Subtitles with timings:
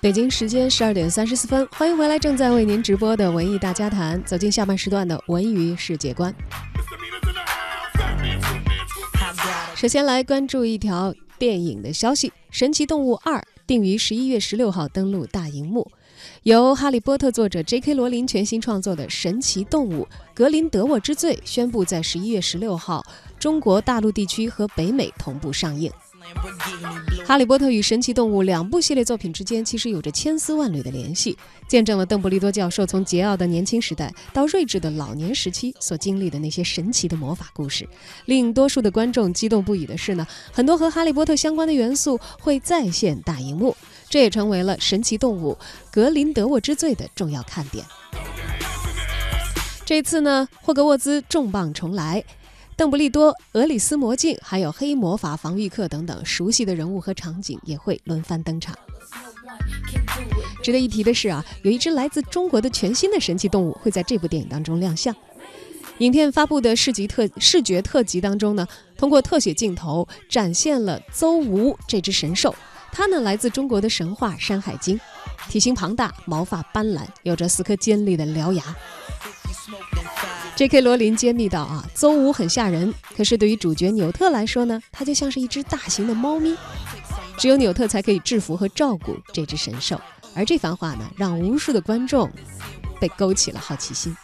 [0.00, 6.34] 北京时间十二点三十四分，欢迎回来，正在为您直播的文艺大家谈，走进下半时段的文娱世界观。
[9.76, 15.90] 首先来关注一条电影的消息，《神奇动物二》定于十一月十六号登陆大荧幕。
[16.42, 17.94] 由《哈利波特》作者 J.K.
[17.94, 23.04] 罗琳全新创作的《神奇动物：格林德沃之罪》宣布在十一月十六号
[23.38, 25.90] 中国大陆地区和北美同步上映。
[27.26, 37.88] 《哈利波特》与《神奇动物》两部系列作品之间其实有着千丝万缕的联系，见证了邓布利多教授从桀骜的年轻时代到睿智的老年时期所经历的那些神奇的魔法故事。
[38.26, 43.74] 令多数的观众激动不已的是呢，很多和《哈利波特》相关的元素会再现大荧幕，
[44.10, 45.56] 这也成为了《神奇动物：
[45.90, 47.84] 格林德沃之罪》的重要看点。
[49.86, 52.22] 这次呢，霍格沃兹重磅重来。
[52.76, 58.76] 邓布利多、俄里斯魔镜，还有黑魔法防御课等等熟悉的人物和场景也会轮番登场。
[60.62, 65.14] 值得一提的是啊，有一只来自中国的全新的神奇动物会在这部电影当中亮相。
[65.98, 72.52] 影片发布的视觉特视觉特辑当中呢，通过特写镜头展现了邹无这只神兽。
[72.92, 74.98] 它呢来自中国的神话《山海经》，
[75.48, 78.62] 体型庞大，毛发斑斓，有着四颗尖利的獠牙。
[80.56, 80.80] J.K.
[80.82, 86.54] 罗琳揭秘道：“啊，邹无很吓人，可是对于主角纽特来说呢，他就像是一只大型的猫咪，
[87.38, 89.98] 只有纽特才可以制服和照顾这只神兽。”
[90.36, 92.30] 而这番话呢，让无数的观众
[93.00, 94.14] 被勾起了好奇心。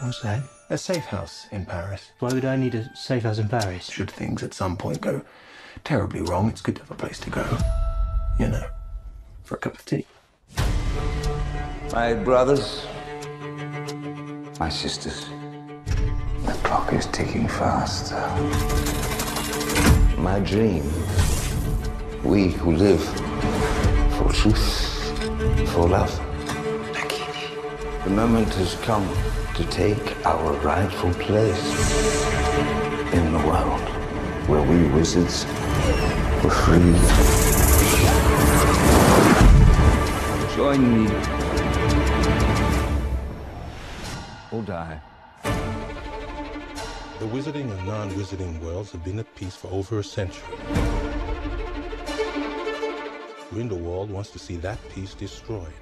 [0.00, 0.44] What's that?
[0.70, 2.12] A safe house in Paris.
[2.20, 3.90] Why would I need a safe house in Paris?
[3.90, 5.22] Should things at some point go
[5.82, 7.58] terribly wrong, it's good to have a place to go.
[8.38, 8.64] You know.
[9.42, 10.06] for a cup of tea.
[11.92, 12.86] My brothers,
[14.60, 15.26] my sisters,
[16.44, 18.20] the clock is ticking faster.
[20.20, 20.84] My dream,
[22.22, 23.02] we who live
[24.16, 26.27] for truth, for love.
[28.04, 29.06] The moment has come
[29.54, 31.64] to take our rightful place
[33.12, 33.80] in the world
[34.48, 35.44] where we wizards
[36.42, 36.94] were free.
[40.56, 41.10] Join me
[44.52, 45.00] or die.
[47.18, 50.56] The wizarding and non-wizarding worlds have been at peace for over a century.
[53.50, 55.72] Grindelwald wants to see that peace destroyed.